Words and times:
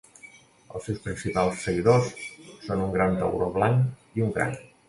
Els 0.77 0.87
seus 0.89 1.03
principals 1.03 1.61
seguidors 1.67 2.09
són 2.65 2.83
un 2.89 2.93
gran 2.99 3.17
tauró 3.23 3.55
blanc 3.59 4.19
i 4.21 4.27
un 4.29 4.37
cranc. 4.41 4.69